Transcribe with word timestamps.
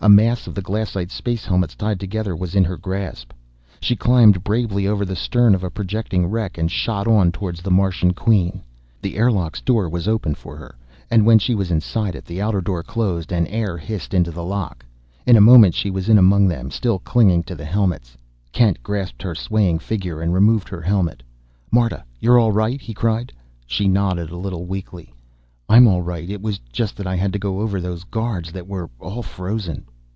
A 0.00 0.08
mass 0.08 0.46
of 0.46 0.54
the 0.54 0.62
glassite 0.62 1.10
space 1.10 1.44
helmets 1.44 1.74
tied 1.74 1.98
together 1.98 2.36
was 2.36 2.54
in 2.54 2.62
her 2.62 2.76
grasp. 2.76 3.32
She 3.80 3.96
climbed 3.96 4.44
bravely 4.44 4.86
over 4.86 5.04
the 5.04 5.16
stern 5.16 5.56
of 5.56 5.64
a 5.64 5.72
projecting 5.72 6.26
wreck 6.28 6.56
and 6.56 6.70
shot 6.70 7.08
on 7.08 7.32
toward 7.32 7.56
the 7.56 7.72
Martian 7.72 8.14
Queen. 8.14 8.62
The 9.02 9.16
airlock's 9.16 9.60
door 9.60 9.88
was 9.88 10.06
open 10.06 10.36
for 10.36 10.56
her, 10.56 10.76
and, 11.10 11.26
when 11.26 11.40
she 11.40 11.52
was 11.52 11.72
inside 11.72 12.14
it, 12.14 12.24
the 12.26 12.40
outer 12.40 12.60
door 12.60 12.84
closed 12.84 13.32
and 13.32 13.48
air 13.48 13.76
hissed 13.76 14.14
into 14.14 14.30
the 14.30 14.44
lock. 14.44 14.86
In 15.26 15.36
a 15.36 15.40
moment 15.40 15.74
she 15.74 15.90
was 15.90 16.08
in 16.08 16.16
among 16.16 16.46
them, 16.46 16.70
still 16.70 17.00
clinging 17.00 17.42
to 17.42 17.56
the 17.56 17.64
helmets. 17.64 18.16
Kent 18.52 18.80
grasped 18.84 19.20
her 19.22 19.34
swaying 19.34 19.80
figure 19.80 20.20
and 20.20 20.32
removed 20.32 20.68
her 20.68 20.80
helmet. 20.80 21.24
"Marta, 21.72 22.04
you're 22.20 22.38
all 22.38 22.52
right?" 22.52 22.80
he 22.80 22.94
cried. 22.94 23.32
She 23.66 23.88
nodded 23.88 24.30
a 24.30 24.36
little 24.36 24.64
weakly. 24.64 25.12
"I'm 25.70 25.86
all 25.86 26.00
right. 26.00 26.30
It 26.30 26.40
was 26.40 26.58
just 26.72 26.96
that 26.96 27.06
I 27.06 27.16
had 27.16 27.30
to 27.34 27.38
go 27.38 27.60
over 27.60 27.78
those 27.78 28.02
guards 28.04 28.52
that 28.52 28.66
were 28.66 28.88
all 28.98 29.22
frozen.... 29.22 29.84